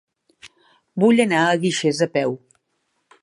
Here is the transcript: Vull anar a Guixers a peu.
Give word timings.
Vull 1.03 1.21
anar 1.25 1.43
a 1.51 1.59
Guixers 1.65 2.03
a 2.09 2.09
peu. 2.17 2.33